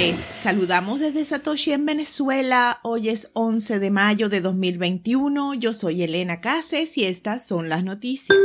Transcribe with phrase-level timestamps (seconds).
[0.00, 2.80] Les saludamos desde Satoshi en Venezuela.
[2.84, 5.52] Hoy es 11 de mayo de 2021.
[5.56, 8.38] Yo soy Elena Cases y estas son las noticias.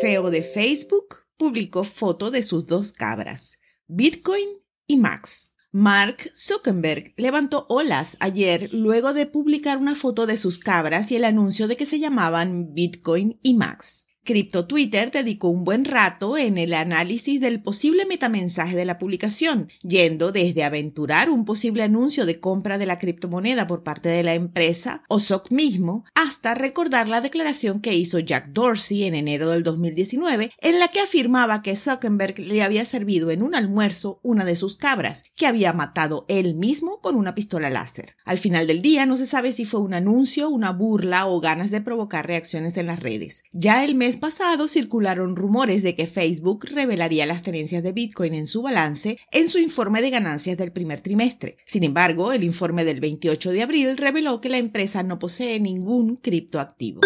[0.00, 4.48] CEO de Facebook publicó foto de sus dos cabras, Bitcoin
[4.86, 5.52] y Max.
[5.72, 11.24] Mark Zuckerberg levantó olas ayer luego de publicar una foto de sus cabras y el
[11.24, 14.03] anuncio de que se llamaban Bitcoin y Max.
[14.24, 19.68] Crypto Twitter dedicó un buen rato en el análisis del posible metamensaje de la publicación,
[19.82, 24.32] yendo desde aventurar un posible anuncio de compra de la criptomoneda por parte de la
[24.32, 29.62] empresa o SOC mismo, hasta recordar la declaración que hizo Jack Dorsey en enero del
[29.62, 34.56] 2019, en la que afirmaba que Zuckerberg le había servido en un almuerzo una de
[34.56, 38.16] sus cabras, que había matado él mismo con una pistola láser.
[38.24, 41.70] Al final del día no se sabe si fue un anuncio, una burla o ganas
[41.70, 43.42] de provocar reacciones en las redes.
[43.52, 48.46] Ya el mes pasado circularon rumores de que Facebook revelaría las tenencias de Bitcoin en
[48.46, 51.56] su balance en su informe de ganancias del primer trimestre.
[51.66, 56.16] Sin embargo, el informe del 28 de abril reveló que la empresa no posee ningún
[56.16, 57.00] criptoactivo.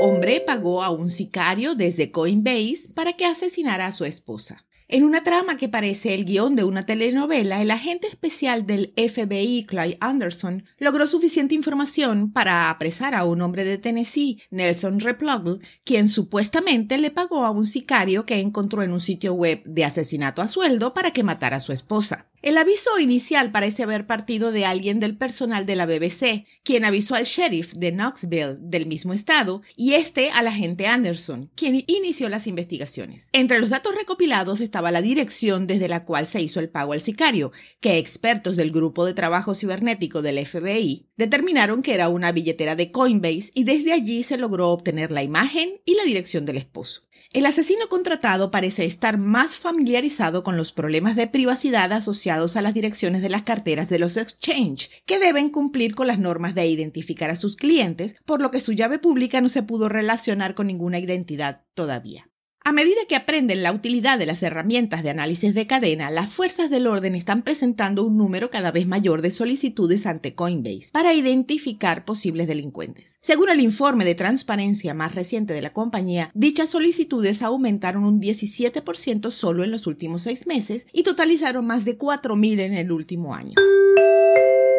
[0.00, 4.64] Hombre pagó a un sicario desde Coinbase para que asesinara a su esposa.
[4.88, 9.64] En una trama que parece el guion de una telenovela, el agente especial del FBI,
[9.64, 16.08] Clyde Anderson, logró suficiente información para apresar a un hombre de Tennessee, Nelson Replogle, quien
[16.08, 20.48] supuestamente le pagó a un sicario que encontró en un sitio web de asesinato a
[20.48, 22.31] sueldo para que matara a su esposa.
[22.42, 27.14] El aviso inicial parece haber partido de alguien del personal de la BBC, quien avisó
[27.14, 32.48] al sheriff de Knoxville del mismo estado y este al agente Anderson, quien inició las
[32.48, 33.28] investigaciones.
[33.32, 37.00] Entre los datos recopilados estaba la dirección desde la cual se hizo el pago al
[37.00, 42.74] sicario, que expertos del grupo de trabajo cibernético del FBI determinaron que era una billetera
[42.74, 47.02] de Coinbase y desde allí se logró obtener la imagen y la dirección del esposo.
[47.32, 52.74] El asesino contratado parece estar más familiarizado con los problemas de privacidad asociados a las
[52.74, 57.30] direcciones de las carteras de los exchange, que deben cumplir con las normas de identificar
[57.30, 60.98] a sus clientes, por lo que su llave pública no se pudo relacionar con ninguna
[60.98, 62.31] identidad todavía.
[62.64, 66.70] A medida que aprenden la utilidad de las herramientas de análisis de cadena, las fuerzas
[66.70, 72.04] del orden están presentando un número cada vez mayor de solicitudes ante Coinbase para identificar
[72.04, 73.18] posibles delincuentes.
[73.20, 79.32] Según el informe de transparencia más reciente de la compañía, dichas solicitudes aumentaron un 17%
[79.32, 83.54] solo en los últimos seis meses y totalizaron más de 4.000 en el último año.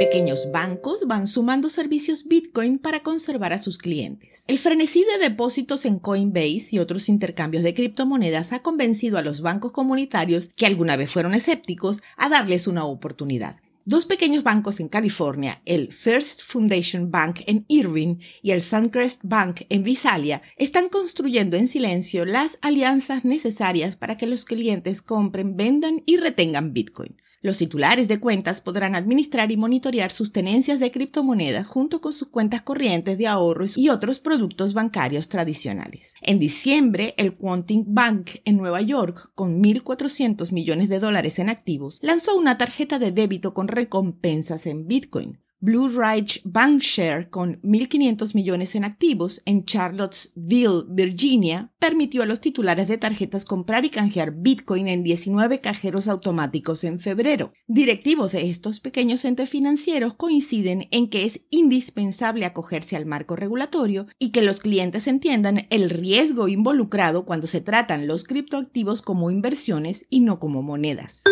[0.03, 4.43] Pequeños bancos van sumando servicios Bitcoin para conservar a sus clientes.
[4.47, 9.39] El frenesí de depósitos en Coinbase y otros intercambios de criptomonedas ha convencido a los
[9.39, 13.61] bancos comunitarios que alguna vez fueron escépticos a darles una oportunidad.
[13.85, 19.61] Dos pequeños bancos en California, el First Foundation Bank en Irving y el Suncrest Bank
[19.69, 26.03] en Visalia, están construyendo en silencio las alianzas necesarias para que los clientes compren, vendan
[26.05, 27.15] y retengan Bitcoin.
[27.43, 32.29] Los titulares de cuentas podrán administrar y monitorear sus tenencias de criptomonedas junto con sus
[32.29, 36.13] cuentas corrientes de ahorros y otros productos bancarios tradicionales.
[36.21, 41.99] En diciembre, el Quantum Bank en Nueva York, con 1.400 millones de dólares en activos,
[42.01, 45.42] lanzó una tarjeta de débito con recompensas en Bitcoin.
[45.65, 52.89] Blue Ridge Bankshare, con 1.500 millones en activos en Charlottesville, Virginia, permitió a los titulares
[52.89, 57.53] de tarjetas comprar y canjear Bitcoin en 19 cajeros automáticos en febrero.
[57.65, 64.07] Directivos de estos pequeños entes financieros coinciden en que es indispensable acogerse al marco regulatorio
[64.19, 70.07] y que los clientes entiendan el riesgo involucrado cuando se tratan los criptoactivos como inversiones
[70.09, 71.23] y no como monedas.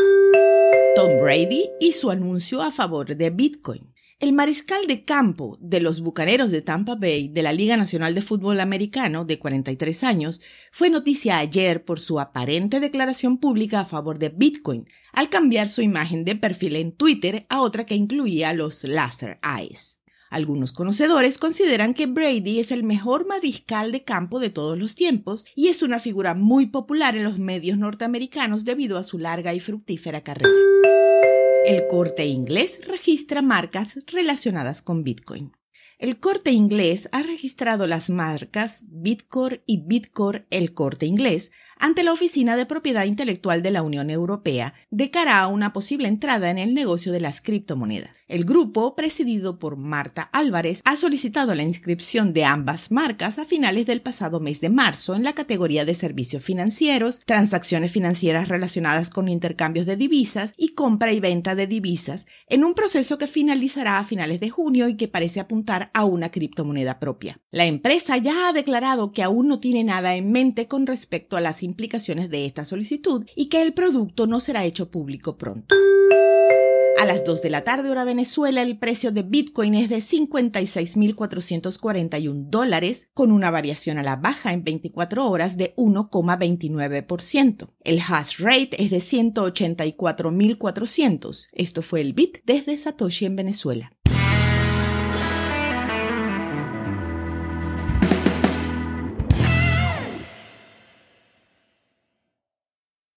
[0.96, 3.91] Tom Brady y su anuncio a favor de Bitcoin.
[4.22, 8.22] El mariscal de campo de los Bucaneros de Tampa Bay de la Liga Nacional de
[8.22, 14.20] Fútbol Americano, de 43 años, fue noticia ayer por su aparente declaración pública a favor
[14.20, 18.84] de Bitcoin, al cambiar su imagen de perfil en Twitter a otra que incluía los
[18.84, 19.98] Laser Eyes.
[20.30, 25.48] Algunos conocedores consideran que Brady es el mejor mariscal de campo de todos los tiempos
[25.56, 29.59] y es una figura muy popular en los medios norteamericanos debido a su larga y
[29.59, 30.52] fructífera carrera.
[31.63, 35.52] El corte inglés registra marcas relacionadas con Bitcoin.
[36.02, 42.12] El corte inglés ha registrado las marcas Bitcore y Bitcore El Corte Inglés ante la
[42.12, 46.58] Oficina de Propiedad Intelectual de la Unión Europea de cara a una posible entrada en
[46.58, 48.24] el negocio de las criptomonedas.
[48.28, 53.86] El grupo, presidido por Marta Álvarez, ha solicitado la inscripción de ambas marcas a finales
[53.86, 59.30] del pasado mes de marzo en la categoría de servicios financieros, transacciones financieras relacionadas con
[59.30, 64.03] intercambios de divisas y compra y venta de divisas, en un proceso que finalizará a
[64.03, 67.40] finales de junio y que parece apuntar a una criptomoneda propia.
[67.52, 71.41] La empresa ya ha declarado que aún no tiene nada en mente con respecto a
[71.41, 75.76] las implicaciones de esta solicitud y que el producto no será hecho público pronto.
[77.02, 82.47] A las 2 de la tarde hora Venezuela, el precio de Bitcoin es de 56.441
[82.47, 87.70] dólares, con una variación a la baja en 24 horas de 1,29%.
[87.84, 91.47] El hash rate es de 184.400.
[91.53, 93.91] Esto fue el Bit desde Satoshi en Venezuela.